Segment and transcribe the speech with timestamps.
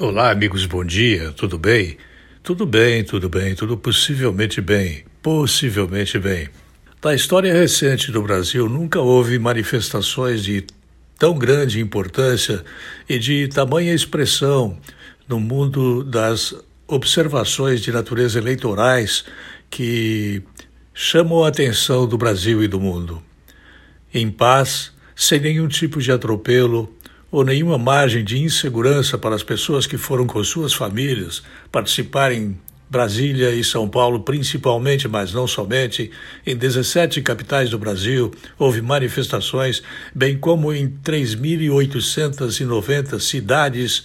[0.00, 1.98] Olá, amigos, bom dia, tudo bem?
[2.40, 6.48] Tudo bem, tudo bem, tudo possivelmente bem, possivelmente bem.
[7.02, 10.64] Na história recente do Brasil, nunca houve manifestações de
[11.18, 12.64] tão grande importância
[13.08, 14.78] e de tamanha expressão
[15.26, 16.54] no mundo das
[16.86, 19.24] observações de natureza eleitorais
[19.68, 20.44] que
[20.94, 23.20] chamam a atenção do Brasil e do mundo.
[24.14, 26.96] Em paz, sem nenhum tipo de atropelo,
[27.30, 32.58] ou nenhuma margem de insegurança para as pessoas que foram com suas famílias participar em
[32.90, 36.10] Brasília e São Paulo, principalmente, mas não somente,
[36.46, 39.82] em 17 capitais do Brasil, houve manifestações,
[40.14, 44.04] bem como em 3.890 cidades,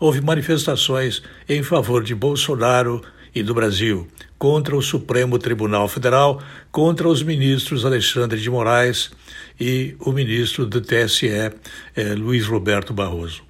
[0.00, 3.02] houve manifestações em favor de Bolsonaro
[3.34, 4.06] e do Brasil,
[4.38, 9.10] contra o Supremo Tribunal Federal, contra os ministros Alexandre de Moraes
[9.58, 13.42] e o ministro do TSE, eh, Luiz Roberto Barroso.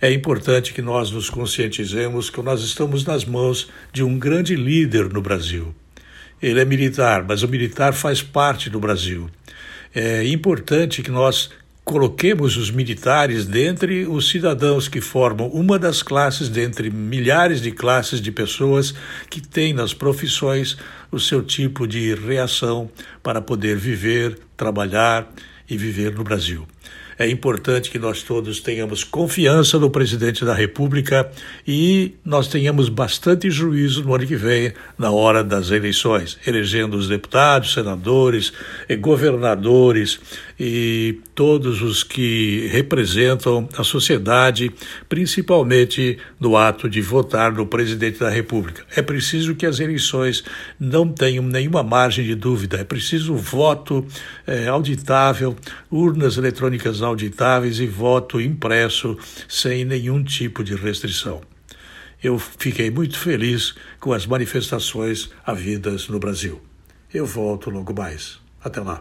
[0.00, 5.12] É importante que nós nos conscientizemos que nós estamos nas mãos de um grande líder
[5.12, 5.74] no Brasil.
[6.40, 9.28] Ele é militar, mas o militar faz parte do Brasil.
[9.92, 11.50] É importante que nós
[11.88, 18.20] coloquemos os militares dentre os cidadãos que formam uma das classes, dentre milhares de classes
[18.20, 18.92] de pessoas
[19.30, 20.76] que têm nas profissões
[21.10, 22.90] o seu tipo de reação
[23.22, 25.32] para poder viver, trabalhar
[25.66, 26.68] e viver no Brasil.
[27.18, 31.28] É importante que nós todos tenhamos confiança no presidente da República
[31.66, 37.08] e nós tenhamos bastante juízo no ano que vem, na hora das eleições, elegendo os
[37.08, 38.52] deputados, senadores,
[39.00, 40.20] governadores
[40.60, 44.70] e todos os que representam a sociedade,
[45.08, 48.84] principalmente no ato de votar no presidente da República.
[48.94, 50.44] É preciso que as eleições
[50.78, 54.06] não tenham nenhuma margem de dúvida, é preciso voto
[54.46, 55.56] é, auditável,
[55.90, 61.40] urnas eletrônicas auditáveis e voto impresso sem nenhum tipo de restrição.
[62.22, 66.60] Eu fiquei muito feliz com as manifestações havidas no Brasil.
[67.12, 68.40] Eu volto logo mais.
[68.62, 68.96] Até lá.